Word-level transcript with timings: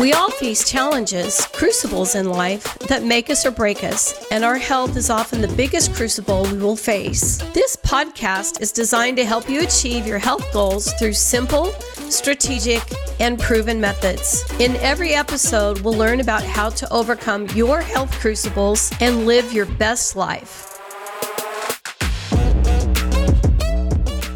We 0.00 0.14
all 0.14 0.30
face 0.30 0.66
challenges, 0.66 1.46
crucibles 1.52 2.14
in 2.14 2.30
life 2.30 2.78
that 2.88 3.02
make 3.02 3.28
us 3.28 3.44
or 3.44 3.50
break 3.50 3.84
us, 3.84 4.26
and 4.30 4.46
our 4.46 4.56
health 4.56 4.96
is 4.96 5.10
often 5.10 5.42
the 5.42 5.48
biggest 5.48 5.92
crucible 5.92 6.44
we 6.44 6.56
will 6.56 6.74
face. 6.74 7.36
This 7.52 7.76
podcast 7.76 8.62
is 8.62 8.72
designed 8.72 9.18
to 9.18 9.26
help 9.26 9.50
you 9.50 9.60
achieve 9.60 10.06
your 10.06 10.18
health 10.18 10.50
goals 10.54 10.90
through 10.94 11.12
simple, 11.12 11.66
strategic, 12.08 12.82
and 13.20 13.38
proven 13.38 13.78
methods. 13.78 14.42
In 14.58 14.74
every 14.76 15.12
episode, 15.12 15.80
we'll 15.80 15.92
learn 15.92 16.20
about 16.20 16.44
how 16.44 16.70
to 16.70 16.90
overcome 16.90 17.46
your 17.48 17.82
health 17.82 18.10
crucibles 18.12 18.90
and 19.02 19.26
live 19.26 19.52
your 19.52 19.66
best 19.66 20.16
life. 20.16 20.69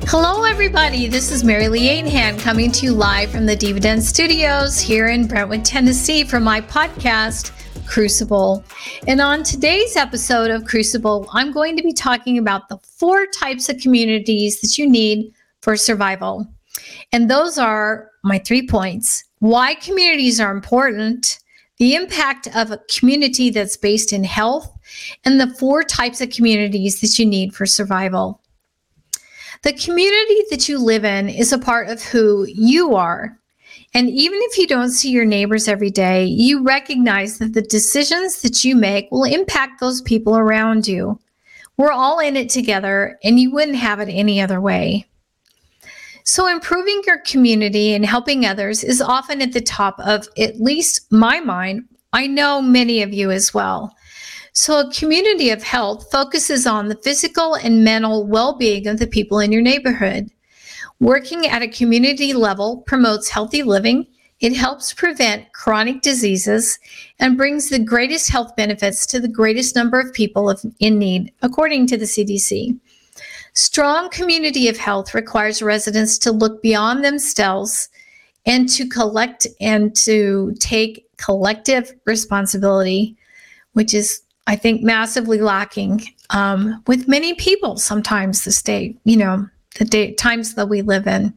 Hello, 0.06 0.44
everybody. 0.44 1.08
This 1.08 1.32
is 1.32 1.44
Mary 1.44 1.66
Lee 1.66 1.88
Ainhan 1.88 2.38
coming 2.38 2.70
to 2.72 2.84
you 2.84 2.92
live 2.92 3.30
from 3.30 3.46
the 3.46 3.56
Dividend 3.56 4.02
Studios 4.04 4.78
here 4.78 5.08
in 5.08 5.26
Brentwood, 5.26 5.64
Tennessee, 5.64 6.24
for 6.24 6.38
my 6.38 6.60
podcast, 6.60 7.52
Crucible. 7.86 8.62
And 9.08 9.22
on 9.22 9.42
today's 9.42 9.96
episode 9.96 10.50
of 10.50 10.66
Crucible, 10.66 11.26
I'm 11.32 11.52
going 11.52 11.74
to 11.78 11.82
be 11.82 11.94
talking 11.94 12.36
about 12.36 12.68
the 12.68 12.76
four 12.78 13.26
types 13.26 13.70
of 13.70 13.78
communities 13.78 14.60
that 14.60 14.76
you 14.76 14.86
need 14.86 15.32
for 15.62 15.74
survival. 15.74 16.46
And 17.10 17.30
those 17.30 17.56
are 17.56 18.10
my 18.22 18.38
three 18.38 18.66
points 18.66 19.24
why 19.38 19.74
communities 19.76 20.38
are 20.38 20.52
important, 20.52 21.38
the 21.78 21.94
impact 21.94 22.46
of 22.54 22.70
a 22.70 22.80
community 22.94 23.48
that's 23.48 23.78
based 23.78 24.12
in 24.12 24.22
health, 24.22 24.70
and 25.24 25.40
the 25.40 25.52
four 25.54 25.82
types 25.82 26.20
of 26.20 26.28
communities 26.28 27.00
that 27.00 27.18
you 27.18 27.24
need 27.24 27.54
for 27.54 27.64
survival. 27.64 28.42
The 29.64 29.72
community 29.72 30.42
that 30.50 30.68
you 30.68 30.78
live 30.78 31.06
in 31.06 31.30
is 31.30 31.50
a 31.50 31.58
part 31.58 31.88
of 31.88 32.02
who 32.02 32.44
you 32.44 32.96
are. 32.96 33.38
And 33.94 34.10
even 34.10 34.38
if 34.42 34.58
you 34.58 34.66
don't 34.66 34.90
see 34.90 35.08
your 35.08 35.24
neighbors 35.24 35.68
every 35.68 35.88
day, 35.90 36.26
you 36.26 36.62
recognize 36.62 37.38
that 37.38 37.54
the 37.54 37.62
decisions 37.62 38.42
that 38.42 38.62
you 38.62 38.76
make 38.76 39.10
will 39.10 39.24
impact 39.24 39.80
those 39.80 40.02
people 40.02 40.36
around 40.36 40.86
you. 40.86 41.18
We're 41.78 41.92
all 41.92 42.18
in 42.18 42.36
it 42.36 42.50
together, 42.50 43.18
and 43.24 43.40
you 43.40 43.52
wouldn't 43.52 43.78
have 43.78 44.00
it 44.00 44.10
any 44.10 44.38
other 44.38 44.60
way. 44.60 45.06
So, 46.24 46.46
improving 46.46 47.00
your 47.06 47.20
community 47.20 47.94
and 47.94 48.04
helping 48.04 48.44
others 48.44 48.84
is 48.84 49.00
often 49.00 49.40
at 49.40 49.54
the 49.54 49.62
top 49.62 49.98
of 50.00 50.28
at 50.36 50.60
least 50.60 51.10
my 51.10 51.40
mind. 51.40 51.84
I 52.12 52.26
know 52.26 52.60
many 52.60 53.00
of 53.00 53.14
you 53.14 53.30
as 53.30 53.54
well. 53.54 53.96
So, 54.56 54.78
a 54.78 54.92
community 54.92 55.50
of 55.50 55.64
health 55.64 56.12
focuses 56.12 56.64
on 56.64 56.86
the 56.88 56.94
physical 57.02 57.56
and 57.56 57.82
mental 57.82 58.24
well 58.24 58.56
being 58.56 58.86
of 58.86 59.00
the 59.00 59.06
people 59.08 59.40
in 59.40 59.50
your 59.50 59.60
neighborhood. 59.60 60.30
Working 61.00 61.44
at 61.46 61.62
a 61.62 61.68
community 61.68 62.32
level 62.32 62.82
promotes 62.86 63.28
healthy 63.28 63.64
living, 63.64 64.06
it 64.38 64.54
helps 64.54 64.92
prevent 64.92 65.52
chronic 65.52 66.02
diseases, 66.02 66.78
and 67.18 67.36
brings 67.36 67.68
the 67.68 67.80
greatest 67.80 68.30
health 68.30 68.54
benefits 68.54 69.06
to 69.06 69.18
the 69.18 69.26
greatest 69.26 69.74
number 69.74 69.98
of 69.98 70.12
people 70.12 70.54
in 70.78 70.98
need, 71.00 71.32
according 71.42 71.88
to 71.88 71.96
the 71.96 72.04
CDC. 72.04 72.78
Strong 73.54 74.10
community 74.10 74.68
of 74.68 74.76
health 74.76 75.14
requires 75.14 75.62
residents 75.62 76.16
to 76.18 76.30
look 76.30 76.62
beyond 76.62 77.04
themselves 77.04 77.88
and 78.46 78.68
to 78.68 78.88
collect 78.88 79.48
and 79.60 79.96
to 79.96 80.54
take 80.60 81.08
collective 81.16 81.92
responsibility, 82.04 83.16
which 83.72 83.94
is 83.94 84.23
I 84.46 84.56
think, 84.56 84.82
massively 84.82 85.40
lacking 85.40 86.02
um, 86.30 86.82
with 86.86 87.08
many 87.08 87.34
people. 87.34 87.76
Sometimes 87.76 88.44
the 88.44 88.52
state, 88.52 88.98
you 89.04 89.16
know, 89.16 89.48
the 89.78 89.84
day, 89.84 90.12
times 90.14 90.54
that 90.54 90.68
we 90.68 90.82
live 90.82 91.06
in. 91.06 91.32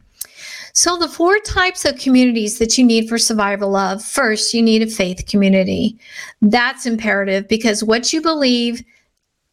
So, 0.73 0.97
the 0.97 1.07
four 1.07 1.39
types 1.39 1.85
of 1.85 1.97
communities 1.97 2.59
that 2.59 2.77
you 2.77 2.83
need 2.83 3.09
for 3.09 3.17
survival 3.17 3.75
of 3.75 4.03
first, 4.03 4.53
you 4.53 4.61
need 4.61 4.83
a 4.83 4.87
faith 4.87 5.25
community. 5.27 5.97
That's 6.41 6.85
imperative 6.85 7.47
because 7.47 7.83
what 7.83 8.13
you 8.13 8.21
believe 8.21 8.83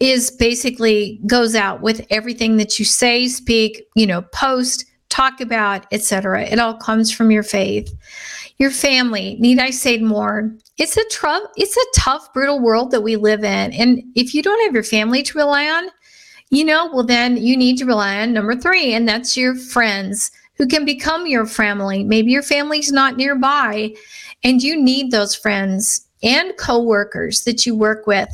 is 0.01 0.31
basically 0.31 1.21
goes 1.27 1.55
out 1.55 1.81
with 1.81 2.07
everything 2.11 2.57
that 2.59 2.79
you 2.79 2.85
say, 2.85 3.29
speak, 3.29 3.87
you 3.95 4.07
know, 4.07 4.23
post, 4.33 4.85
talk 5.15 5.41
about, 5.41 5.87
etc. 5.93 6.45
It 6.45 6.59
all 6.59 6.75
comes 6.75 7.13
from 7.13 7.31
your 7.31 7.45
faith. 7.45 7.95
Your 8.59 8.71
family, 8.71 9.37
need 9.39 9.59
I 9.59 9.71
say 9.71 9.99
more? 9.99 10.53
It's 10.77 10.97
a 10.97 11.05
tough, 11.11 11.43
it's 11.57 11.77
a 11.77 12.01
tough, 12.01 12.33
brutal 12.33 12.61
world 12.61 12.91
that 12.91 13.03
we 13.03 13.17
live 13.17 13.45
in. 13.45 13.73
And 13.73 14.03
if 14.17 14.35
you 14.35 14.43
don't 14.43 14.63
have 14.65 14.75
your 14.75 14.83
family 14.83 15.23
to 15.23 15.39
rely 15.39 15.69
on, 15.69 15.89
you 16.51 16.65
know, 16.65 16.91
well, 16.93 17.05
then 17.05 17.37
you 17.37 17.57
need 17.57 17.79
to 17.79 17.87
rely 17.87 18.21
on 18.21 18.33
number 18.33 18.55
three, 18.55 18.93
and 18.93 19.09
that's 19.09 19.37
your 19.37 19.55
friends 19.55 20.31
who 20.57 20.67
can 20.67 20.85
become 20.85 21.27
your 21.27 21.47
family. 21.47 22.05
Maybe 22.05 22.31
your 22.31 22.43
family's 22.43 22.93
not 22.93 23.17
nearby, 23.17 23.95
and 24.43 24.63
you 24.63 24.81
need 24.81 25.11
those 25.11 25.35
friends 25.35 26.07
and 26.23 26.57
coworkers 26.57 27.43
that 27.45 27.67
you 27.67 27.77
work 27.77 28.07
with 28.07 28.29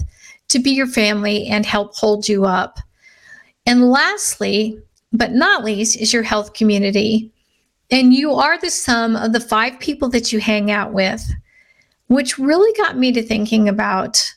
to 0.49 0.59
be 0.59 0.71
your 0.71 0.87
family 0.87 1.47
and 1.47 1.65
help 1.65 1.95
hold 1.95 2.29
you 2.29 2.45
up. 2.45 2.79
And 3.67 3.91
lastly, 3.91 4.81
but 5.13 5.33
not 5.33 5.65
least, 5.65 5.97
is 5.97 6.13
your 6.13 6.23
health 6.23 6.53
community. 6.53 7.33
And 7.91 8.15
you 8.15 8.33
are 8.33 8.59
the 8.59 8.71
sum 8.71 9.17
of 9.17 9.33
the 9.33 9.41
five 9.41 9.79
people 9.81 10.09
that 10.11 10.33
you 10.33 10.41
hang 10.41 10.71
out 10.71 10.93
with 10.93 11.29
which 12.11 12.39
really 12.39 12.77
got 12.77 12.99
me 12.99 13.13
to 13.13 13.23
thinking 13.23 13.69
about 13.69 14.35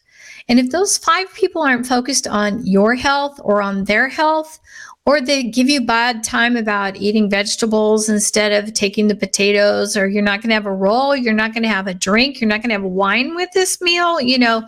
and 0.49 0.59
if 0.59 0.71
those 0.71 0.97
five 0.97 1.33
people 1.33 1.61
aren't 1.61 1.87
focused 1.87 2.27
on 2.27 2.65
your 2.65 2.95
health 2.95 3.39
or 3.43 3.61
on 3.61 3.85
their 3.85 4.09
health, 4.09 4.59
or 5.05 5.19
they 5.19 5.43
give 5.43 5.69
you 5.69 5.81
bad 5.81 6.23
time 6.23 6.55
about 6.55 6.95
eating 6.95 7.29
vegetables 7.29 8.07
instead 8.07 8.51
of 8.53 8.73
taking 8.73 9.09
the 9.09 9.15
potatoes, 9.15 9.97
or 9.97 10.07
you're 10.07 10.23
not 10.23 10.41
going 10.41 10.49
to 10.49 10.53
have 10.53 10.65
a 10.65 10.71
roll, 10.71 11.13
you're 11.13 11.33
not 11.33 11.53
going 11.53 11.63
to 11.63 11.69
have 11.69 11.87
a 11.87 11.93
drink, 11.93 12.39
you're 12.39 12.47
not 12.47 12.61
going 12.61 12.69
to 12.69 12.75
have 12.75 12.83
wine 12.83 13.35
with 13.35 13.49
this 13.51 13.81
meal, 13.81 14.21
you 14.21 14.39
know, 14.39 14.65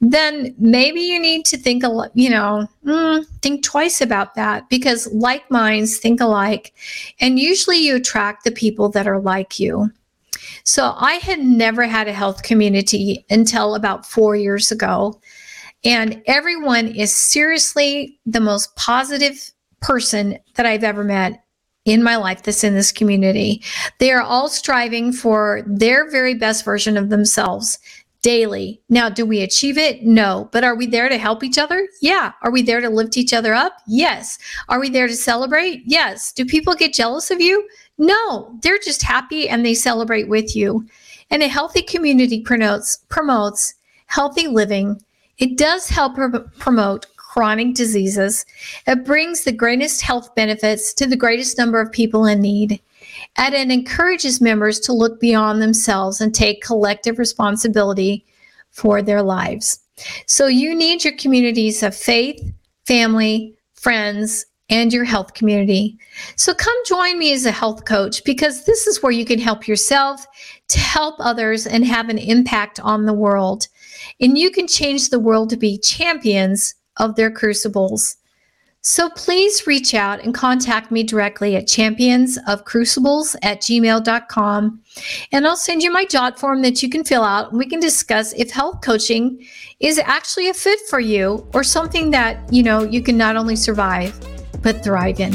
then 0.00 0.54
maybe 0.58 1.00
you 1.00 1.20
need 1.20 1.44
to 1.44 1.58
think 1.58 1.82
a 1.82 1.88
lot, 1.88 2.10
you 2.14 2.30
know, 2.30 2.66
mm, 2.86 3.26
think 3.42 3.62
twice 3.62 4.00
about 4.00 4.34
that 4.34 4.66
because 4.70 5.12
like 5.12 5.50
minds 5.50 5.98
think 5.98 6.18
alike. 6.18 6.72
And 7.20 7.38
usually 7.38 7.78
you 7.78 7.96
attract 7.96 8.44
the 8.44 8.52
people 8.52 8.88
that 8.90 9.06
are 9.06 9.20
like 9.20 9.60
you. 9.60 9.90
So 10.64 10.94
I 10.96 11.14
had 11.14 11.40
never 11.40 11.84
had 11.84 12.08
a 12.08 12.12
health 12.12 12.42
community 12.42 13.26
until 13.28 13.74
about 13.74 14.06
four 14.06 14.34
years 14.34 14.72
ago. 14.72 15.20
And 15.84 16.22
everyone 16.26 16.88
is 16.88 17.14
seriously 17.14 18.18
the 18.24 18.40
most 18.40 18.74
positive 18.76 19.50
person 19.84 20.38
that 20.54 20.66
I've 20.66 20.82
ever 20.82 21.04
met 21.04 21.44
in 21.84 22.02
my 22.02 22.16
life 22.16 22.42
that's 22.42 22.64
in 22.64 22.74
this 22.74 22.90
community. 22.90 23.62
They 23.98 24.10
are 24.10 24.22
all 24.22 24.48
striving 24.48 25.12
for 25.12 25.62
their 25.66 26.10
very 26.10 26.34
best 26.34 26.64
version 26.64 26.96
of 26.96 27.10
themselves 27.10 27.78
daily. 28.22 28.80
Now, 28.88 29.10
do 29.10 29.26
we 29.26 29.42
achieve 29.42 29.76
it? 29.76 30.02
No. 30.02 30.48
But 30.50 30.64
are 30.64 30.74
we 30.74 30.86
there 30.86 31.10
to 31.10 31.18
help 31.18 31.44
each 31.44 31.58
other? 31.58 31.86
Yeah. 32.00 32.32
Are 32.40 32.50
we 32.50 32.62
there 32.62 32.80
to 32.80 32.88
lift 32.88 33.18
each 33.18 33.34
other 33.34 33.52
up? 33.52 33.74
Yes. 33.86 34.38
Are 34.70 34.80
we 34.80 34.88
there 34.88 35.06
to 35.06 35.14
celebrate? 35.14 35.82
Yes. 35.84 36.32
Do 36.32 36.46
people 36.46 36.74
get 36.74 36.94
jealous 36.94 37.30
of 37.30 37.42
you? 37.42 37.68
No, 37.98 38.58
they're 38.62 38.78
just 38.78 39.02
happy 39.02 39.46
and 39.46 39.64
they 39.64 39.74
celebrate 39.74 40.28
with 40.28 40.56
you. 40.56 40.86
And 41.30 41.42
a 41.42 41.48
healthy 41.48 41.82
community 41.82 42.40
promotes 42.40 42.96
promotes 43.10 43.74
healthy 44.06 44.46
living. 44.46 45.02
It 45.36 45.58
does 45.58 45.88
help 45.88 46.16
promote 46.58 47.06
chronic 47.34 47.74
diseases. 47.74 48.46
It 48.86 49.04
brings 49.04 49.42
the 49.42 49.50
greatest 49.50 50.02
health 50.02 50.32
benefits 50.36 50.94
to 50.94 51.04
the 51.04 51.16
greatest 51.16 51.58
number 51.58 51.80
of 51.80 51.90
people 51.90 52.26
in 52.26 52.40
need. 52.40 52.80
And 53.34 53.52
it 53.56 53.72
encourages 53.72 54.40
members 54.40 54.78
to 54.80 54.92
look 54.92 55.18
beyond 55.18 55.60
themselves 55.60 56.20
and 56.20 56.32
take 56.32 56.62
collective 56.62 57.18
responsibility 57.18 58.24
for 58.70 59.02
their 59.02 59.20
lives. 59.20 59.80
So 60.26 60.46
you 60.46 60.76
need 60.76 61.02
your 61.02 61.16
communities 61.16 61.82
of 61.82 61.96
faith, 61.96 62.40
family, 62.86 63.58
friends, 63.74 64.46
and 64.70 64.92
your 64.92 65.04
health 65.04 65.34
community. 65.34 65.98
So 66.36 66.54
come 66.54 66.76
join 66.86 67.18
me 67.18 67.32
as 67.32 67.46
a 67.46 67.50
health 67.50 67.84
coach 67.84 68.22
because 68.22 68.64
this 68.64 68.86
is 68.86 69.02
where 69.02 69.12
you 69.12 69.24
can 69.24 69.40
help 69.40 69.66
yourself 69.66 70.24
to 70.68 70.78
help 70.78 71.16
others 71.18 71.66
and 71.66 71.84
have 71.84 72.10
an 72.10 72.18
impact 72.18 72.78
on 72.78 73.06
the 73.06 73.12
world. 73.12 73.66
And 74.20 74.38
you 74.38 74.52
can 74.52 74.68
change 74.68 75.10
the 75.10 75.18
world 75.18 75.50
to 75.50 75.56
be 75.56 75.78
champions 75.78 76.76
of 76.98 77.16
their 77.16 77.30
crucibles. 77.30 78.16
So 78.86 79.08
please 79.08 79.66
reach 79.66 79.94
out 79.94 80.22
and 80.22 80.34
contact 80.34 80.90
me 80.90 81.02
directly 81.02 81.56
at 81.56 81.66
championsofcrucibles 81.66 83.34
at 83.42 83.62
gmail.com. 83.62 84.80
And 85.32 85.46
I'll 85.46 85.56
send 85.56 85.82
you 85.82 85.90
my 85.90 86.04
jot 86.04 86.38
form 86.38 86.60
that 86.60 86.82
you 86.82 86.90
can 86.90 87.02
fill 87.02 87.24
out 87.24 87.48
and 87.48 87.58
we 87.58 87.66
can 87.66 87.80
discuss 87.80 88.34
if 88.34 88.50
health 88.50 88.82
coaching 88.82 89.42
is 89.80 89.98
actually 89.98 90.50
a 90.50 90.54
fit 90.54 90.78
for 90.90 91.00
you 91.00 91.48
or 91.54 91.64
something 91.64 92.10
that, 92.10 92.52
you 92.52 92.62
know, 92.62 92.82
you 92.82 93.02
can 93.02 93.16
not 93.16 93.36
only 93.36 93.56
survive, 93.56 94.14
but 94.60 94.84
thrive 94.84 95.18
in. 95.18 95.32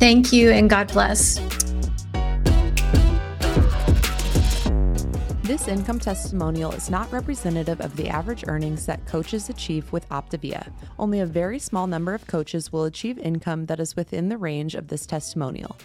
Thank 0.00 0.32
you 0.32 0.50
and 0.50 0.68
God 0.68 0.92
bless. 0.92 1.38
This 5.50 5.66
income 5.66 5.98
testimonial 5.98 6.70
is 6.70 6.90
not 6.90 7.10
representative 7.10 7.80
of 7.80 7.96
the 7.96 8.08
average 8.08 8.44
earnings 8.46 8.86
that 8.86 9.04
coaches 9.04 9.48
achieve 9.48 9.90
with 9.92 10.08
Optavia. 10.10 10.70
Only 10.96 11.18
a 11.18 11.26
very 11.26 11.58
small 11.58 11.88
number 11.88 12.14
of 12.14 12.24
coaches 12.28 12.72
will 12.72 12.84
achieve 12.84 13.18
income 13.18 13.66
that 13.66 13.80
is 13.80 13.96
within 13.96 14.28
the 14.28 14.38
range 14.38 14.76
of 14.76 14.86
this 14.86 15.06
testimonial. 15.06 15.76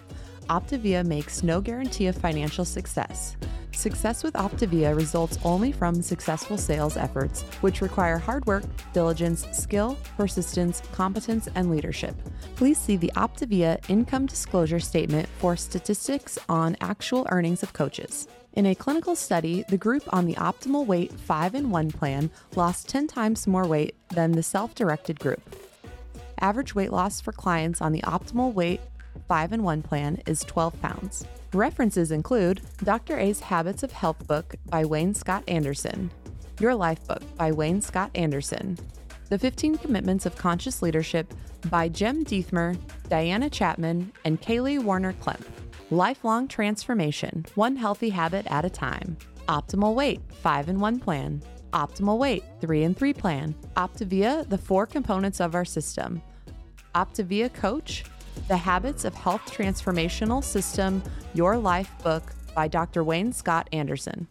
Optavia 0.52 1.04
makes 1.04 1.42
no 1.42 1.62
guarantee 1.62 2.06
of 2.06 2.16
financial 2.16 2.64
success. 2.64 3.38
Success 3.72 4.24
with 4.24 4.36
Optavia 4.36 4.96
results 4.96 5.40
only 5.44 5.72
from 5.72 6.00
successful 6.04 6.60
sales 6.60 6.96
efforts, 6.96 7.42
which 7.62 7.82
require 7.82 8.20
hard 8.20 8.46
work, 8.46 8.64
diligence, 8.94 9.48
skill, 9.52 9.98
persistence, 10.16 10.84
competence, 10.92 11.50
and 11.56 11.72
leadership. 11.72 12.16
Please 12.56 12.78
see 12.78 12.98
the 12.98 13.12
Optavia 13.16 13.84
income 13.90 14.28
disclosure 14.28 14.80
statement 14.80 15.28
for 15.40 15.58
statistics 15.58 16.38
on 16.50 16.78
actual 16.82 17.26
earnings 17.32 17.64
of 17.64 17.74
coaches. 17.74 18.28
In 18.56 18.68
a 18.68 18.76
clinical 18.76 19.18
study, 19.18 19.66
the 19.68 19.78
group 19.78 20.04
on 20.14 20.26
the 20.26 20.36
optimal 20.36 20.86
weight 20.86 21.12
5 21.12 21.56
in 21.56 21.70
1 21.72 21.92
plan 21.92 22.30
lost 22.56 22.88
10 22.88 23.06
times 23.08 23.48
more 23.48 23.68
weight 23.68 23.96
than 24.12 24.32
the 24.32 24.44
self 24.44 24.74
directed 24.74 25.20
group. 25.20 25.42
Average 26.40 26.74
weight 26.74 26.94
loss 26.94 27.20
for 27.20 27.34
clients 27.34 27.82
on 27.82 27.92
the 27.92 28.02
optimal 28.04 28.54
weight 28.54 28.80
5 29.28 29.52
in 29.52 29.64
1 29.64 29.82
plan 29.82 30.22
is 30.26 30.40
12 30.46 30.82
pounds. 30.82 31.26
References 31.54 32.12
include 32.12 32.62
Dr. 32.82 33.20
A's 33.20 33.42
Habits 33.42 33.84
of 33.84 33.92
Health 33.92 34.26
book 34.26 34.56
by 34.68 34.86
Wayne 34.86 35.14
Scott 35.14 35.44
Anderson, 35.50 36.10
Your 36.62 36.76
Life 36.76 37.06
book 37.08 37.24
by 37.36 37.52
Wayne 37.52 37.82
Scott 37.82 38.10
Anderson, 38.16 38.78
The 39.28 39.40
15 39.40 39.80
Commitments 39.80 40.26
of 40.26 40.38
Conscious 40.38 40.82
Leadership 40.82 41.34
by 41.70 41.90
Jim 41.90 42.24
Dethmer, 42.24 42.78
Diana 43.10 43.50
Chapman, 43.50 44.14
and 44.24 44.42
Kaley 44.42 44.82
Warner 44.82 45.12
Klemp. 45.12 45.44
Lifelong 45.92 46.48
Transformation, 46.48 47.46
One 47.54 47.76
Healthy 47.76 48.10
Habit 48.10 48.48
at 48.48 48.66
a 48.66 48.72
Time. 48.72 49.18
Optimal 49.48 49.94
Weight, 49.94 50.20
5 50.42 50.70
in 50.70 50.80
1 50.80 51.00
Plan. 51.00 51.44
Optimal 51.74 52.18
Weight, 52.18 52.44
3 52.60 52.84
in 52.84 52.96
3 52.96 53.14
Plan. 53.14 53.54
Optavia, 53.78 54.50
the 54.50 54.58
four 54.58 54.88
components 54.88 55.40
of 55.40 55.54
our 55.54 55.64
system. 55.64 56.24
Optavia 56.96 57.54
Coach, 57.54 58.04
The 58.48 58.58
Habits 58.58 59.06
of 59.06 59.14
Health 59.14 59.46
Transformational 59.46 60.44
System, 60.44 61.04
Your 61.36 61.56
Life 61.56 61.92
book 62.02 62.24
by 62.56 62.68
Dr. 62.68 63.04
Wayne 63.04 63.32
Scott 63.32 63.70
Anderson. 63.72 64.28